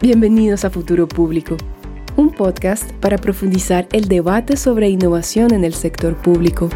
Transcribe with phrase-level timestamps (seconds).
[0.00, 1.56] Bienvenidos a Futuro Público,
[2.14, 6.70] un podcast para profundizar el debate sobre innovación en el sector público.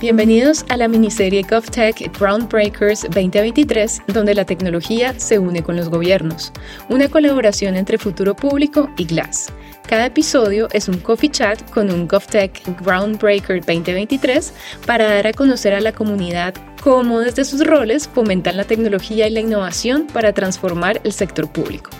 [0.00, 6.52] Bienvenidos a la miniserie GovTech Groundbreakers 2023, donde la tecnología se une con los gobiernos,
[6.88, 9.52] una colaboración entre Futuro Público y Glass.
[9.94, 14.52] Cada episodio es un coffee chat con un GovTech Groundbreaker 2023
[14.84, 19.30] para dar a conocer a la comunidad cómo desde sus roles fomentan la tecnología y
[19.30, 21.90] la innovación para transformar el sector público.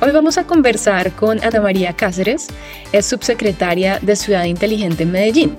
[0.00, 2.46] Hoy vamos a conversar con Ana María Cáceres,
[2.92, 5.58] es subsecretaria de Ciudad Inteligente en Medellín.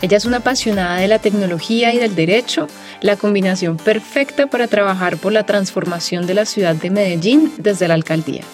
[0.00, 2.66] Ella es una apasionada de la tecnología y del derecho,
[3.02, 7.92] la combinación perfecta para trabajar por la transformación de la ciudad de Medellín desde la
[7.92, 8.44] alcaldía.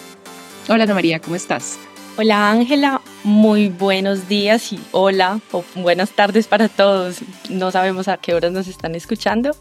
[0.67, 1.79] Hola Ana María, ¿cómo estás?
[2.19, 7.19] Hola Ángela, muy buenos días y hola o buenas tardes para todos.
[7.51, 9.55] No sabemos a qué horas nos están escuchando,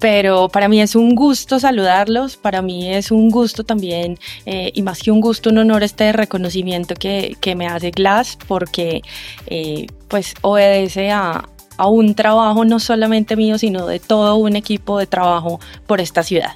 [0.00, 4.82] pero para mí es un gusto saludarlos, para mí es un gusto también, eh, y
[4.82, 9.00] más que un gusto, un honor este reconocimiento que, que me hace Glass, porque
[9.46, 14.98] eh, pues obedece a, a un trabajo no solamente mío, sino de todo un equipo
[14.98, 16.52] de trabajo por esta ciudad.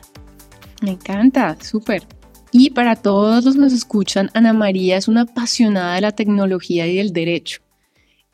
[0.82, 2.17] Me encanta, súper.
[2.50, 6.86] Y para todos los que nos escuchan, Ana María es una apasionada de la tecnología
[6.86, 7.60] y del derecho.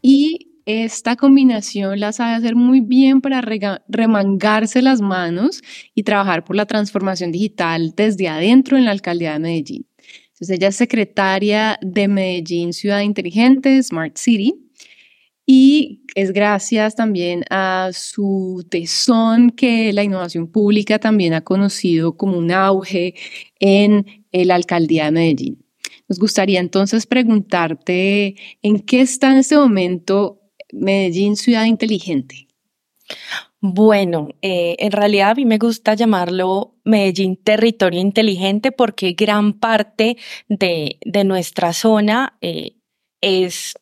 [0.00, 3.42] Y esta combinación la sabe hacer muy bien para
[3.88, 5.62] remangarse las manos
[5.94, 9.86] y trabajar por la transformación digital desde adentro en la alcaldía de Medellín.
[10.28, 14.63] Entonces ella es secretaria de Medellín Ciudad Inteligente, Smart City,
[15.46, 22.38] y es gracias también a su tesón que la innovación pública también ha conocido como
[22.38, 23.14] un auge
[23.60, 25.64] en la alcaldía de Medellín.
[26.08, 30.40] Nos gustaría entonces preguntarte en qué está en este momento
[30.72, 32.48] Medellín Ciudad Inteligente.
[33.60, 40.18] Bueno, eh, en realidad a mí me gusta llamarlo Medellín Territorio Inteligente porque gran parte
[40.48, 42.76] de, nuestra zona eh,
[43.22, 43.74] es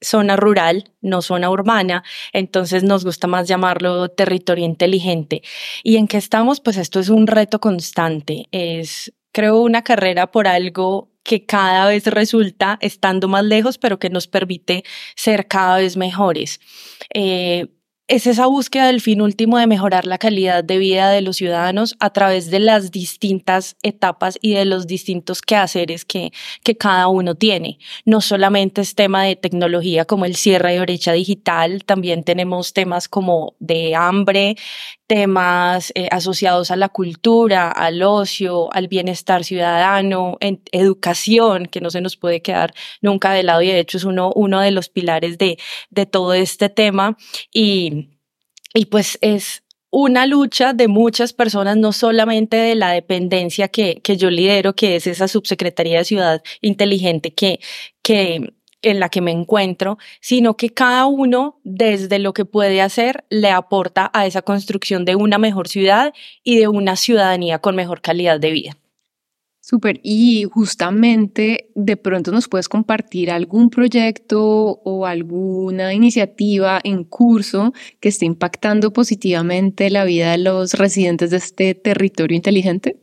[0.00, 5.42] zona rural, no zona urbana, entonces nos gusta más llamarlo territorio inteligente.
[5.82, 6.60] ¿Y en qué estamos?
[6.60, 12.06] Pues esto es un reto constante, es creo una carrera por algo que cada vez
[12.06, 14.84] resulta estando más lejos, pero que nos permite
[15.16, 16.60] ser cada vez mejores.
[17.12, 17.66] Eh,
[18.08, 21.96] es esa búsqueda del fin último de mejorar la calidad de vida de los ciudadanos
[21.98, 27.34] a través de las distintas etapas y de los distintos quehaceres que, que cada uno
[27.34, 27.78] tiene.
[28.04, 33.08] No solamente es tema de tecnología como el cierre de brecha digital, también tenemos temas
[33.08, 34.56] como de hambre,
[35.06, 41.90] temas eh, asociados a la cultura, al ocio, al bienestar ciudadano, en educación, que no
[41.90, 44.88] se nos puede quedar nunca de lado y de hecho es uno, uno de los
[44.88, 45.58] pilares de,
[45.90, 47.16] de todo este tema.
[47.52, 47.95] Y,
[48.76, 54.16] y pues es una lucha de muchas personas, no solamente de la dependencia que, que
[54.16, 57.60] yo lidero, que es esa subsecretaría de Ciudad Inteligente que,
[58.02, 63.24] que en la que me encuentro, sino que cada uno desde lo que puede hacer
[63.30, 66.12] le aporta a esa construcción de una mejor ciudad
[66.44, 68.76] y de una ciudadanía con mejor calidad de vida.
[69.68, 77.72] Súper, y justamente de pronto nos puedes compartir algún proyecto o alguna iniciativa en curso
[77.98, 83.00] que esté impactando positivamente la vida de los residentes de este territorio inteligente.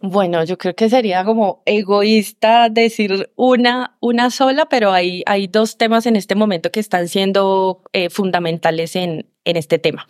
[0.00, 5.76] Bueno, yo creo que sería como egoísta decir una, una sola, pero hay, hay dos
[5.76, 10.06] temas en este momento que están siendo eh, fundamentales en, en este tema.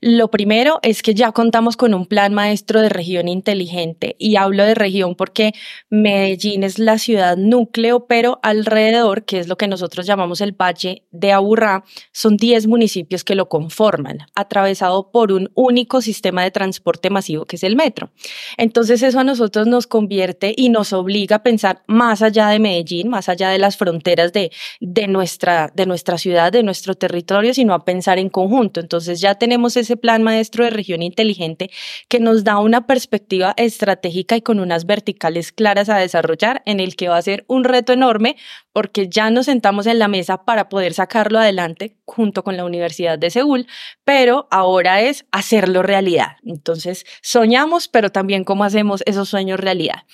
[0.00, 4.64] Lo primero es que ya contamos con un plan maestro de región inteligente y hablo
[4.64, 5.52] de región porque
[5.90, 11.04] Medellín es la ciudad núcleo, pero alrededor, que es lo que nosotros llamamos el Valle
[11.10, 17.10] de Aburrá, son 10 municipios que lo conforman, atravesado por un único sistema de transporte
[17.10, 18.10] masivo que es el metro.
[18.56, 23.08] Entonces eso a nosotros nos convierte y nos obliga a pensar más allá de Medellín,
[23.08, 27.74] más allá de las fronteras de, de, nuestra, de nuestra ciudad, de nuestro territorio, sino
[27.74, 28.75] a pensar en conjunto.
[28.80, 31.70] Entonces ya tenemos ese plan maestro de región inteligente
[32.08, 36.96] que nos da una perspectiva estratégica y con unas verticales claras a desarrollar en el
[36.96, 38.36] que va a ser un reto enorme
[38.72, 43.18] porque ya nos sentamos en la mesa para poder sacarlo adelante junto con la Universidad
[43.18, 43.66] de Seúl,
[44.04, 46.36] pero ahora es hacerlo realidad.
[46.44, 50.04] Entonces soñamos, pero también cómo hacemos esos sueños realidad.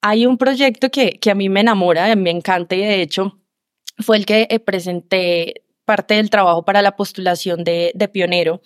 [0.00, 3.38] Hay un proyecto que, que a mí me enamora, me encanta y de hecho
[3.98, 8.60] fue el que eh, presenté parte del trabajo para la postulación de, pionero,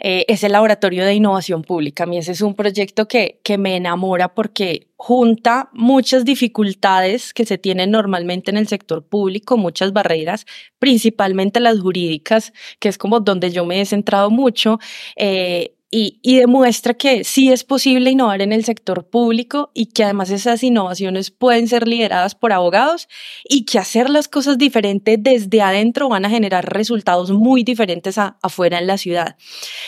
[0.00, 2.02] eh, es el Laboratorio de Innovación Pública.
[2.02, 7.46] A mí ese es un proyecto que, que me enamora porque junta muchas dificultades que
[7.46, 10.44] se tienen normalmente en el sector público, muchas barreras,
[10.80, 14.80] principalmente las jurídicas, que es como donde yo me he centrado mucho.
[15.14, 20.30] Eh, y, demuestra que sí es posible innovar en el sector público y que además
[20.30, 23.08] esas innovaciones pueden ser lideradas por abogados
[23.44, 28.78] y que hacer las cosas diferentes desde adentro van a generar resultados muy diferentes afuera
[28.78, 29.36] en la ciudad.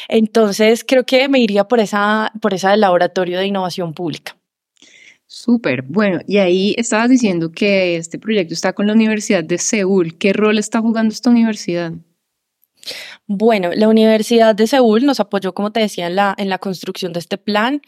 [0.09, 4.37] Entonces creo que me iría por esa, por esa del laboratorio de innovación pública.
[5.27, 10.17] Súper, bueno, y ahí estabas diciendo que este proyecto está con la Universidad de Seúl.
[10.17, 11.93] ¿Qué rol está jugando esta universidad?
[13.27, 17.13] Bueno, la Universidad de Seúl nos apoyó, como te decía, en la, en la construcción
[17.13, 17.83] de este plan.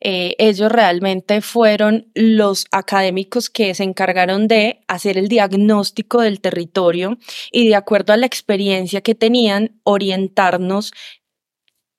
[0.00, 7.18] Eh, ellos realmente fueron los académicos que se encargaron de hacer el diagnóstico del territorio
[7.50, 10.92] y de acuerdo a la experiencia que tenían, orientarnos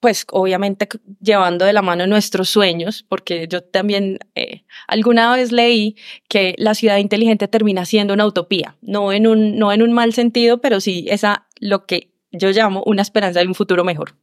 [0.00, 0.88] pues obviamente
[1.20, 5.96] llevando de la mano nuestros sueños, porque yo también eh, alguna vez leí
[6.28, 10.12] que la ciudad inteligente termina siendo una utopía, no en un, no en un mal
[10.12, 14.14] sentido, pero sí esa lo que yo llamo una esperanza de un futuro mejor.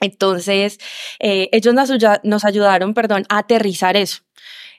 [0.00, 0.78] Entonces,
[1.20, 1.90] eh, ellos nos,
[2.22, 4.22] nos ayudaron, perdón, a aterrizar eso.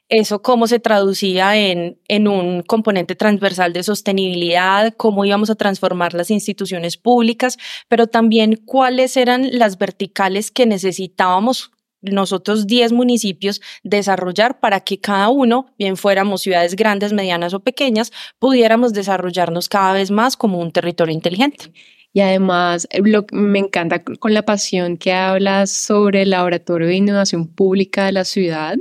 [0.10, 6.14] Eso cómo se traducía en, en un componente transversal de sostenibilidad, cómo íbamos a transformar
[6.14, 7.58] las instituciones públicas,
[7.90, 11.72] pero también cuáles eran las verticales que necesitábamos
[12.02, 18.12] nosotros 10 municipios desarrollar para que cada uno, bien fuéramos ciudades grandes, medianas o pequeñas,
[18.40, 21.72] pudiéramos desarrollarnos cada vez más como un territorio inteligente.
[22.18, 27.46] Y además, eh, me encanta con la pasión que hablas sobre el Laboratorio de Innovación
[27.48, 28.76] Pública de la ciudad.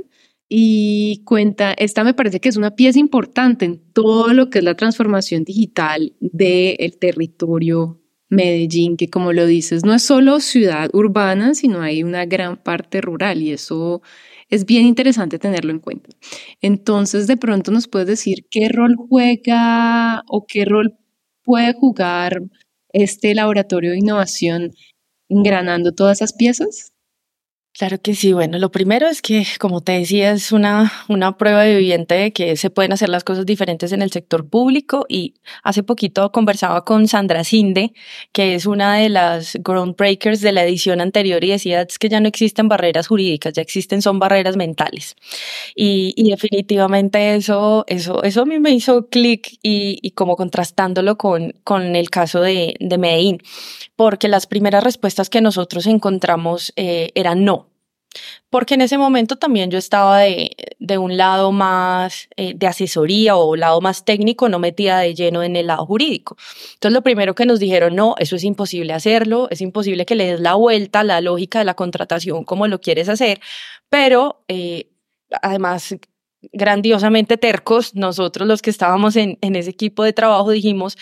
[0.49, 4.63] Y cuenta, esta me parece que es una pieza importante en todo lo que es
[4.63, 11.53] la transformación digital del territorio Medellín, que como lo dices, no es solo ciudad urbana,
[11.53, 14.01] sino hay una gran parte rural y eso
[14.49, 16.09] es bien interesante tenerlo en cuenta.
[16.59, 20.95] Entonces, de pronto nos puedes decir qué rol juega o qué rol
[21.43, 22.41] puede jugar
[23.03, 24.71] este laboratorio de innovación
[25.29, 26.93] engranando todas esas piezas?
[27.77, 28.33] Claro que sí.
[28.33, 32.55] Bueno, lo primero es que, como te decía, es una, una prueba viviente de que
[32.57, 35.05] se pueden hacer las cosas diferentes en el sector público.
[35.07, 37.93] Y hace poquito conversaba con Sandra Sinde,
[38.31, 42.27] que es una de las groundbreakers de la edición anterior y decía que ya no
[42.27, 45.15] existen barreras jurídicas, ya existen son barreras mentales.
[45.75, 51.17] Y, y definitivamente eso, eso, eso a mí me hizo clic y, y, como contrastándolo
[51.19, 53.39] con, con el caso de, de Medellín,
[53.95, 57.66] porque las primeras respuestas que nosotros encontramos eh, eran no
[58.49, 63.35] porque en ese momento también yo estaba de, de un lado más eh, de asesoría
[63.35, 66.37] o lado más técnico, no metida de lleno en el lado jurídico.
[66.73, 70.31] Entonces lo primero que nos dijeron, no, eso es imposible hacerlo, es imposible que le
[70.31, 73.41] des la vuelta a la lógica de la contratación como lo quieres hacer,
[73.89, 74.89] pero eh,
[75.41, 75.95] además
[76.53, 80.97] grandiosamente tercos, nosotros los que estábamos en, en ese equipo de trabajo dijimos,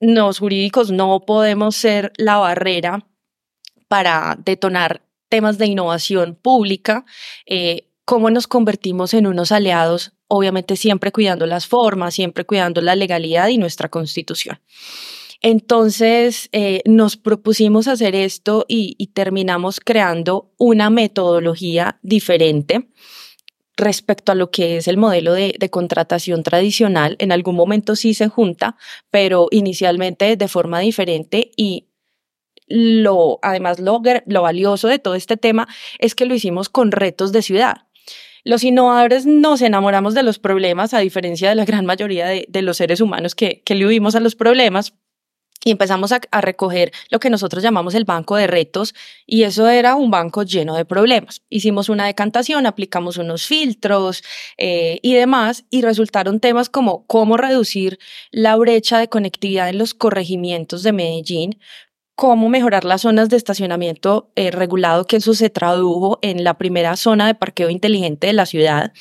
[0.00, 3.06] los jurídicos no podemos ser la barrera
[3.88, 7.04] para detonar temas de innovación pública,
[7.46, 12.94] eh, cómo nos convertimos en unos aliados, obviamente siempre cuidando las formas, siempre cuidando la
[12.96, 14.60] legalidad y nuestra constitución.
[15.42, 22.88] Entonces eh, nos propusimos hacer esto y, terminamos creando una metodología diferente
[23.76, 27.16] respecto a lo que es el modelo de, de, contratación tradicional.
[27.18, 28.76] En algún momento sí se junta,
[29.10, 31.85] pero inicialmente de forma diferente y
[32.68, 37.32] lo, además, lo, lo valioso de todo este tema es que lo hicimos con retos
[37.32, 37.86] de ciudad.
[38.44, 42.62] Los innovadores nos enamoramos de los problemas, a diferencia de la gran mayoría de, de
[42.62, 44.94] los seres humanos que, que le huimos a los problemas,
[45.66, 48.94] y empezamos a, a, recoger lo que nosotros llamamos el banco de retos
[49.26, 51.42] y eso era un banco lleno de problemas.
[51.50, 54.22] Hicimos una decantación, aplicamos unos filtros
[54.58, 57.98] eh, y demás y resultaron temas como cómo reducir
[58.30, 61.58] la brecha de conectividad en los corregimientos de Medellín,
[62.16, 66.96] cómo mejorar las zonas de estacionamiento eh, regulado, que eso se tradujo en la primera
[66.96, 68.92] zona de parqueo inteligente de la ciudad,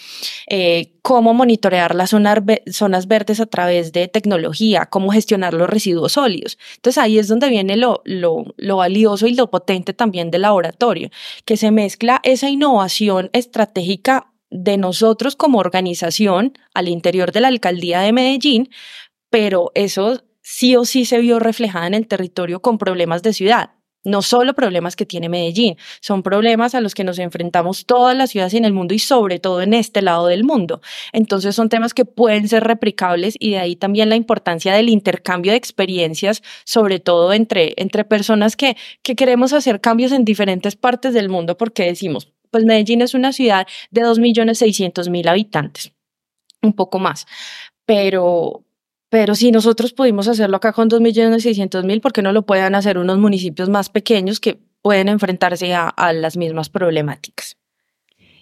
[0.47, 6.57] eh, cómo monitorear las zonas, verdes a través de tecnología, cómo gestionar los residuos sólidos.
[6.75, 11.09] Entonces ahí es donde viene lo, lo, lo valioso y lo potente también del laboratorio,
[11.45, 18.01] que se mezcla esa innovación estratégica de nosotros como organización al interior de la alcaldía
[18.01, 18.69] de Medellín,
[19.29, 23.71] pero eso sí o sí se vio reflejada en el territorio con problemas de ciudad.
[24.07, 28.29] no solo problemas que tiene Medellín, son problemas a los que nos enfrentamos todas las
[28.29, 30.79] ciudades en el mundo y sobre todo en este lado del mundo.
[31.11, 35.53] Entonces son temas que pueden ser replicables y de ahí también la importancia del intercambio
[35.53, 41.15] de experiencias, sobre todo entre, entre personas que, que queremos hacer cambios en diferentes partes
[41.15, 45.93] del mundo porque decimos, pues Medellín es una ciudad de 2.600.000 habitantes,
[46.61, 47.25] un poco más,
[47.85, 48.64] pero,
[49.15, 53.17] pero si nosotros pudimos hacerlo acá con 2.600.000, ¿por qué no lo pueden hacer unos
[53.17, 57.55] municipios más pequeños que pueden enfrentarse a, a las mismas problemáticas?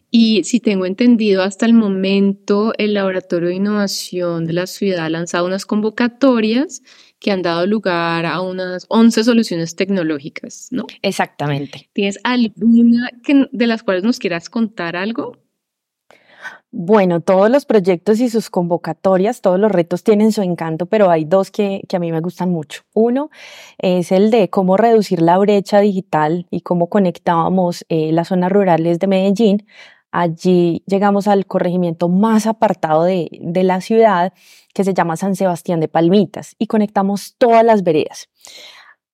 [0.10, 5.10] Y si tengo entendido, hasta el momento el Laboratorio de Innovación de la ciudad ha
[5.10, 6.82] lanzado unas convocatorias
[7.20, 10.88] que han dado lugar a unas 11 soluciones tecnológicas, ¿no?
[11.04, 11.88] Exactamente.
[11.94, 15.38] ¿Tienes alguna que, de las cuales nos quieras contar algo?
[16.76, 21.24] Bueno, todos los proyectos y sus convocatorias, todos los retos tienen su encanto, pero hay
[21.24, 22.82] dos que, a mí me gustan mucho.
[22.96, 23.30] Uno
[23.78, 28.98] es el de cómo reducir la brecha digital y cómo conectábamos eh, las zonas rurales
[28.98, 29.68] de Medellín.
[30.12, 34.34] Allí llegamos al corregimiento más apartado de, de la ciudad,
[34.74, 38.30] que se llama San Sebastián de Palmitas, y conectamos todas las veredas.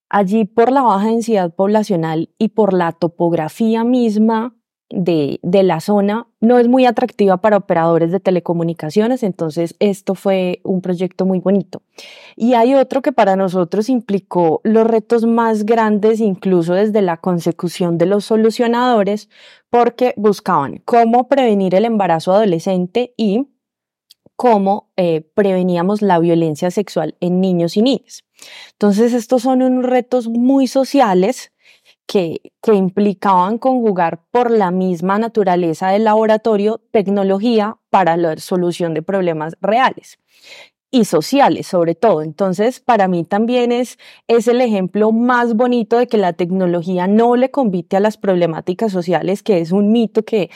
[0.07, 4.55] Allí, por la baja densidad poblacional y por la topografía misma,
[4.89, 10.61] de, de, la zona no es muy atractiva para operadores de telecomunicaciones, entonces esto fue
[10.63, 11.83] un proyecto muy bonito.
[12.35, 17.97] Y hay otro que para nosotros implicó los retos más grandes, incluso desde la consecución
[17.97, 19.29] de los solucionadores,
[19.69, 23.47] porque buscaban cómo prevenir el embarazo adolescente y
[24.39, 28.23] cómo eh, preveníamos la violencia sexual en niños y niñas.
[28.71, 31.51] Entonces estos son unos retos muy sociales
[32.09, 32.41] que,
[32.73, 40.17] implicaban conjugar por la misma naturaleza del laboratorio tecnología para la solución de problemas reales
[40.91, 42.23] y sociales sobre todo.
[42.23, 47.35] Entonces, para mí también es, es el ejemplo más bonito de que la tecnología no
[47.35, 50.49] le convite a las problemáticas sociales, que es un mito que,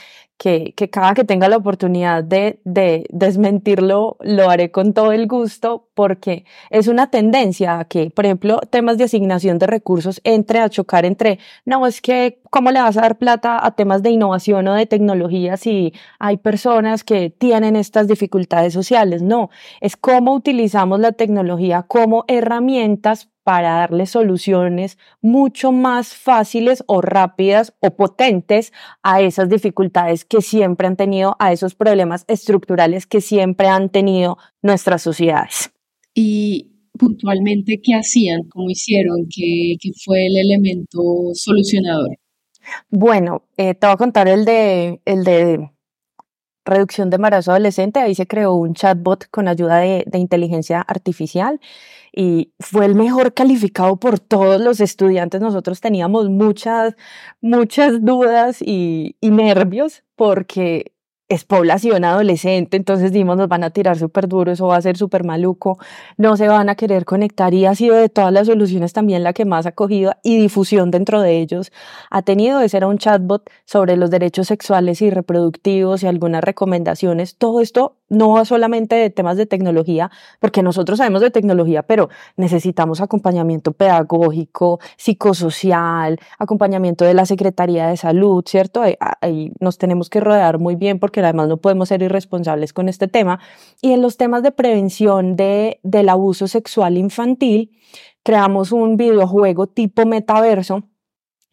[0.43, 5.87] que, cada que tenga la oportunidad de, de desmentirlo, lo haré con todo el gusto,
[5.93, 10.67] porque es una tendencia a que, por ejemplo, temas de asignación de recursos entre a
[10.67, 14.67] chocar entre, no, es que, ¿cómo le vas a dar plata a temas de innovación
[14.67, 19.21] o de tecnología si hay personas que tienen estas dificultades sociales?
[19.21, 27.01] No, es cómo utilizamos la tecnología como herramientas para darle soluciones mucho más fáciles o
[27.01, 28.71] rápidas o potentes
[29.01, 34.37] a esas dificultades que siempre han tenido, a esos problemas estructurales que siempre han tenido
[34.61, 35.71] nuestras sociedades.
[36.13, 38.43] Y puntualmente, ¿qué hacían?
[38.49, 39.27] ¿Cómo hicieron?
[39.29, 41.01] ¿Qué, fue el elemento
[41.33, 42.17] solucionador?
[42.89, 45.69] Bueno, eh, te voy a contar el de, el de
[46.65, 47.99] reducción de embarazo adolescente.
[47.99, 51.59] Ahí se creó un chatbot con ayuda de, de inteligencia artificial
[52.15, 55.41] y fue el mejor calificado por todos los estudiantes.
[55.41, 56.95] Nosotros teníamos muchas,
[57.41, 60.92] muchas dudas y, y nervios porque
[61.33, 64.97] es población adolescente, entonces dimos, nos van a tirar súper duro, eso va a ser
[64.97, 65.77] súper maluco,
[66.17, 69.33] no se van a querer conectar y ha sido de todas las soluciones también la
[69.33, 71.71] que más acogida y difusión dentro de ellos
[72.09, 72.61] ha tenido.
[72.61, 77.37] Ese era un chatbot sobre los derechos sexuales y reproductivos y algunas recomendaciones.
[77.37, 83.01] Todo esto no solamente de temas de tecnología, porque nosotros sabemos de tecnología, pero necesitamos
[83.01, 88.81] acompañamiento pedagógico, psicosocial, acompañamiento de la Secretaría de Salud, ¿cierto?
[89.21, 93.07] Ahí, nos tenemos que rodear muy bien porque además no podemos ser irresponsables con este
[93.07, 93.39] tema.
[93.81, 97.71] Y en los temas de prevención de, del abuso sexual infantil,
[98.23, 100.83] creamos un videojuego tipo metaverso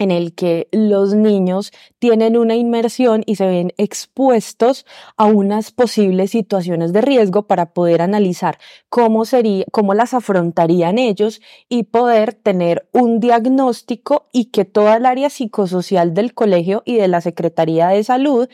[0.01, 4.87] en el que los niños tienen una inmersión y se ven expuestos
[5.19, 11.43] a unas posibles situaciones de riesgo para poder analizar cómo sería, cómo las afrontarían ellos
[11.69, 17.07] y poder tener un diagnóstico y que toda el área psicosocial del colegio y de
[17.07, 18.49] la Secretaría de Salud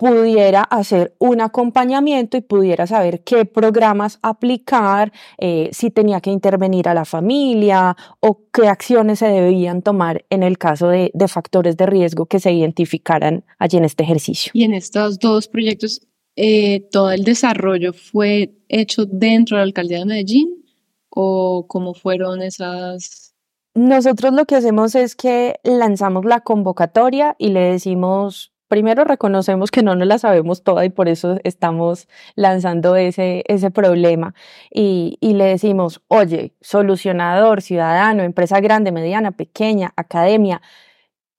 [0.00, 6.88] pudiera hacer un acompañamiento y pudiera saber qué programas aplicar, eh, si tenía que intervenir
[6.88, 11.84] a la familia o qué acciones se debían tomar en el caso de, factores de
[11.84, 14.50] riesgo que se identificaran allí en este ejercicio.
[14.54, 16.00] Y en estos dos proyectos,
[16.34, 20.64] eh, ¿todo el desarrollo fue hecho dentro de la alcaldía de Medellín
[21.10, 23.34] o cómo fueron esas
[23.74, 29.82] nosotros lo que hacemos es que lanzamos la convocatoria y le decimos primero reconocemos que
[29.82, 34.32] no nos la sabemos toda y por eso estamos lanzando ese, ese problema
[34.70, 40.62] y, y le decimos, oye, solucionador, ciudadano, empresa grande, mediana, pequeña, academia,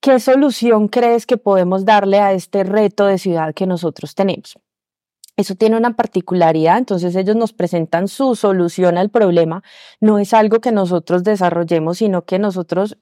[0.01, 4.59] ¿qué solución crees que podemos darle a este reto de ciudad que nosotros tenemos?
[5.37, 9.63] Eso tiene una particularidad, entonces ellos nos presentan su solución al problema.
[10.01, 12.97] No es algo que nosotros desarrollemos, sino que nosotros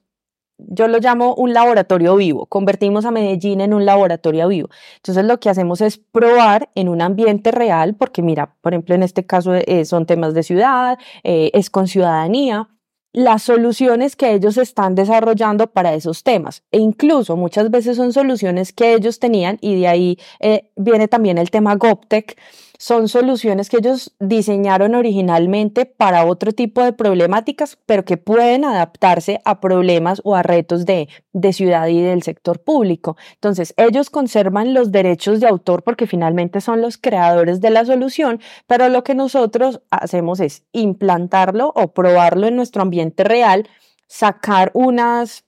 [0.68, 4.68] yo lo llamo un laboratorio vivo, convertimos a Medellín en un laboratorio vivo.
[4.96, 9.02] Entonces lo que hacemos es probar en un ambiente real, porque mira, por ejemplo, en
[9.02, 12.68] este caso eh, son temas de ciudad, eh, es con ciudadanía,
[13.12, 16.62] las soluciones que ellos están desarrollando para esos temas.
[16.70, 21.38] E incluso muchas veces son soluciones que ellos tenían y de ahí eh, viene también
[21.38, 22.38] el tema GovTech
[22.80, 29.42] son soluciones que ellos diseñaron originalmente para otro tipo de problemáticas, pero que pueden adaptarse
[29.44, 33.18] a problemas o a retos de, de ciudad y del sector público.
[33.34, 38.40] Entonces, ellos conservan los derechos de autor porque finalmente son los creadores de la solución,
[38.66, 43.68] pero lo que nosotros hacemos es implantarlo o probarlo en nuestro ambiente real,
[44.06, 45.44] sacar unas...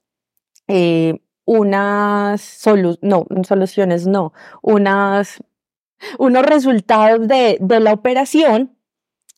[0.68, 2.64] Eh, unas
[3.00, 5.42] no, soluciones, no, unas
[6.18, 8.76] unos resultados de, de la operación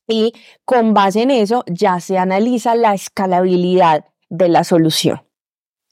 [0.07, 0.33] y
[0.65, 5.23] con base en eso ya se analiza la escalabilidad de la solución.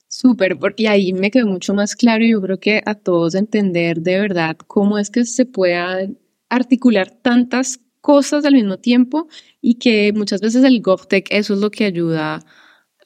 [0.09, 4.02] Súper, porque ahí me quedó mucho más claro y yo creo que a todos entender
[4.02, 6.19] de verdad cómo es que se puedan
[6.50, 9.29] articular tantas cosas al mismo tiempo
[9.62, 12.45] y que muchas veces el GovTech eso es lo que ayuda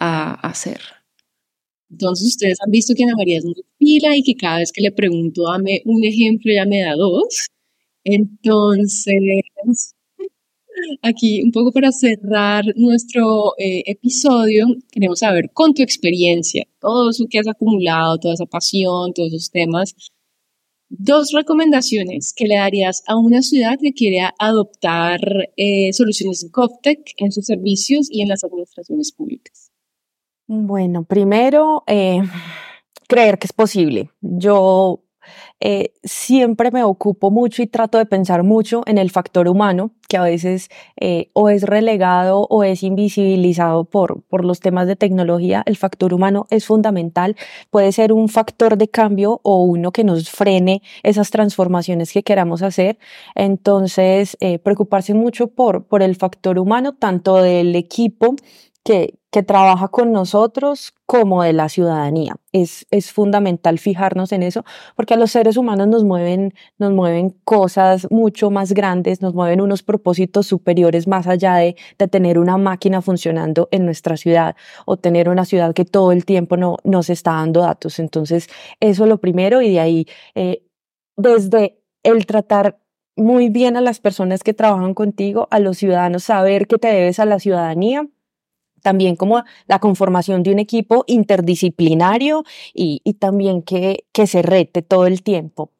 [0.00, 0.80] a hacer.
[1.90, 4.82] Entonces ustedes han visto que Ana María es muy pila y que cada vez que
[4.82, 7.46] le pregunto dame un ejemplo ya me da dos.
[8.08, 9.94] Entonces,
[11.02, 17.26] aquí un poco para cerrar nuestro eh, episodio, queremos saber con tu experiencia, todo eso
[17.28, 19.92] que has acumulado, toda esa pasión, todos esos temas,
[20.88, 25.18] dos recomendaciones que le darías a una ciudad que quiere adoptar
[25.56, 29.72] eh, soluciones GovTech en sus servicios y en las administraciones públicas.
[30.46, 32.22] Bueno, primero, eh,
[33.08, 34.10] creer que es posible.
[34.20, 35.05] Yo
[35.61, 40.16] eh, siempre me ocupo mucho y trato de pensar mucho en el factor humano, que
[40.16, 40.68] a veces
[41.00, 45.62] eh, o es relegado o es invisibilizado por, por los temas de tecnología.
[45.66, 47.37] El factor humano es fundamental,
[47.71, 52.62] puede ser un factor de cambio o uno que nos frene esas transformaciones que queramos
[52.62, 52.99] hacer.
[53.35, 58.37] Entonces, eh, preocuparse mucho por, por el factor humano, tanto del equipo
[58.85, 62.36] que, que trabaja con nosotros como de la ciudadanía.
[62.52, 64.64] Es, es fundamental fijarnos en eso
[64.94, 69.60] porque a los seres humanos nos mueven, nos mueven cosas mucho más grandes, nos mueven
[69.60, 74.96] unos propósitos superiores más allá de, de tener una máquina funcionando en nuestra ciudad o
[74.96, 77.98] tener una ciudad que todo el tiempo no, nos está dando datos.
[77.98, 78.48] Entonces,
[78.80, 80.62] eso es lo primero y de ahí, eh,
[81.14, 82.78] desde el tratar
[83.16, 87.20] muy bien a las personas que trabajan contigo, a los ciudadanos, saber que te debes
[87.20, 88.08] a la ciudadanía
[88.86, 95.08] también como la conformación de un equipo interdisciplinario y, también que, que se rete todo
[95.08, 95.72] el tiempo.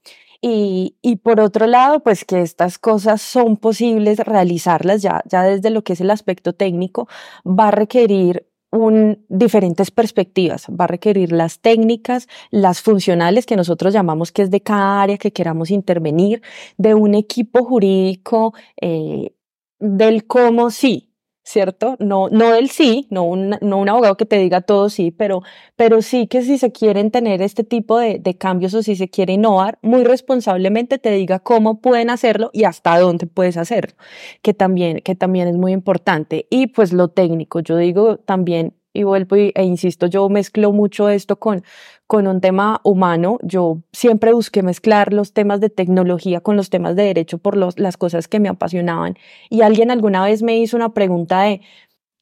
[0.43, 5.71] Y, y, por otro lado, pues que estas cosas son posibles realizarlas ya, ya desde
[5.71, 7.07] lo que es el aspecto técnico,
[7.47, 13.95] va a requerir un, diferentes perspectivas, va a requerir las técnicas, las funcionales que nosotros
[13.95, 16.43] llamamos que es de cada área que queramos intervenir,
[16.77, 19.31] de un equipo jurídico, eh,
[19.79, 21.16] del cómo sí,
[21.47, 21.97] ¿cierto?
[22.01, 25.43] No, no del sí, no un, no un abogado que te diga todo sí, pero,
[25.77, 29.09] pero sí que si se quieren tener este tipo de, de, cambios o si se
[29.09, 33.97] quiere innovar, muy responsablemente te diga cómo pueden hacerlo y hasta dónde puedes hacerlo,
[34.43, 36.49] que también, que también es muy importante.
[36.51, 41.37] Y pues lo técnico, yo digo también y vuelvo e insisto, yo mezclo mucho esto
[41.37, 41.63] con,
[42.07, 43.39] con un tema humano.
[43.43, 47.97] Yo siempre busqué mezclar los temas de tecnología con los temas de derecho por las
[47.97, 49.17] cosas que me apasionaban.
[49.51, 51.61] Y alguien alguna vez me hizo una pregunta de,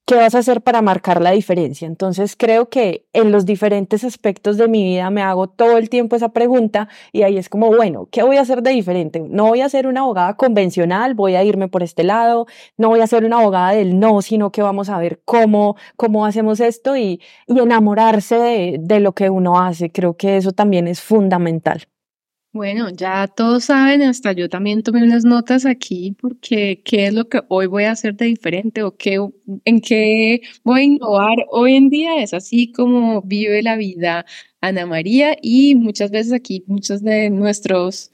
[0.06, 1.86] ¿Qué vas a hacer para marcar la diferencia?
[1.86, 6.14] Entonces creo que en los diferentes aspectos de mi vida me hago todo el tiempo
[6.14, 9.20] esa pregunta y ahí es como, bueno, ¿qué voy a hacer de diferente?
[9.20, 13.00] No voy a ser una abogada convencional, voy a irme por este lado, no voy
[13.00, 16.98] a ser una abogada del no, sino que vamos a ver cómo, cómo hacemos esto
[16.98, 19.90] y, enamorarse de lo que uno hace.
[19.90, 21.88] Creo que eso también es fundamental.
[22.54, 27.28] Bueno, ya todos saben, hasta yo también tomé unas notas aquí porque qué es lo
[27.28, 29.18] que hoy voy a hacer de diferente o qué,
[29.64, 31.36] en qué voy a innovar.
[31.50, 34.24] Hoy en día es así como vive la vida
[34.60, 38.12] Ana María y muchas veces aquí muchos de nuestros,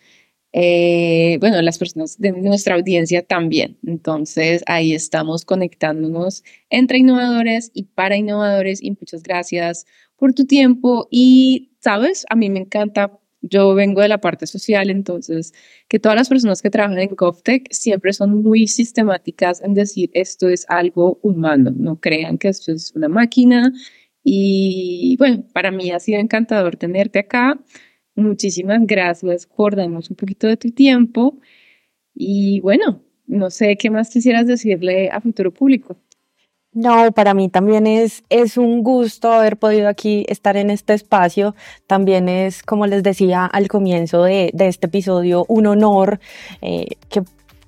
[0.54, 3.76] eh, bueno, las personas de nuestra audiencia también.
[3.86, 9.84] Entonces ahí estamos conectándonos entre innovadores y para innovadores y muchas gracias
[10.16, 14.90] por tu tiempo y, sabes, a mí me encanta yo vengo de la parte social,
[14.90, 15.52] entonces
[15.88, 20.48] que todas las personas que trabajan en GovTech siempre son muy sistemáticas en decir esto
[20.48, 23.72] es algo humano, no crean que esto es una máquina.
[24.22, 27.58] Y bueno, para mí ha sido encantador tenerte acá.
[28.14, 31.38] Muchísimas gracias por darnos un poquito de tu tiempo.
[32.14, 35.96] Y bueno, no sé qué más quisieras decirle a futuro público.
[36.72, 41.56] No, para mí también es, es un gusto haber podido aquí estar en este espacio.
[41.88, 46.20] También es, como les decía al comienzo de, este episodio, un honor
[46.62, 47.22] eh, que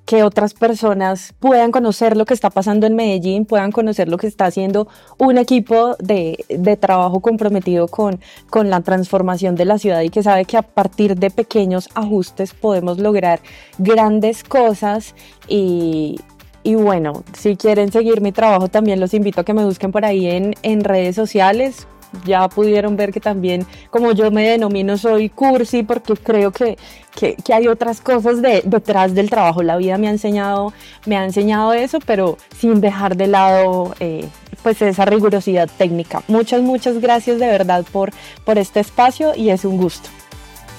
[0.05, 4.27] que otras personas puedan conocer lo que está pasando en Medellín, puedan conocer lo que
[4.27, 10.01] está haciendo un equipo de, de, trabajo comprometido con, con la transformación de la ciudad
[10.01, 13.41] y que sabe que a partir de pequeños ajustes podemos lograr
[13.79, 15.15] grandes cosas
[15.49, 16.19] y,
[16.63, 20.05] y bueno, si quieren seguir mi trabajo, también los invito a que me busquen por
[20.05, 21.87] ahí en, en redes sociales.
[22.27, 26.77] Ya pudieron ver que también, como yo me denomino, soy cursi porque creo que,
[27.17, 29.63] que, hay otras cosas de, detrás del trabajo.
[29.63, 30.75] La vida me ha enseñado,
[31.07, 34.29] me ha enseñado eso, pero sin dejar de lado eh,
[34.63, 36.23] pues esa rigurosidad técnica.
[36.29, 38.11] Muchas, muchas gracias de verdad por,
[38.45, 40.11] por este espacio y es un gusto.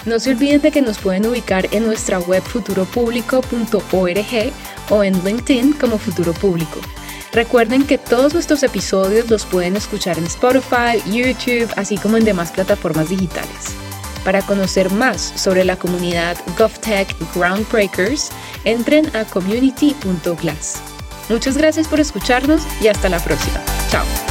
[0.06, 4.54] No se olviden de que nos pueden ubicar en nuestra web futuropublico.org
[4.90, 6.80] o en LinkedIn como Futuro Público.
[7.32, 12.52] Recuerden que todos nuestros episodios los pueden escuchar en Spotify, YouTube, así como en demás
[12.52, 13.74] plataformas digitales.
[14.24, 18.30] Para conocer más sobre la comunidad GovTech Groundbreakers,
[18.66, 20.82] entren a community.glass.
[21.30, 23.60] Muchas gracias por escucharnos y hasta la próxima.
[23.90, 24.23] Chao.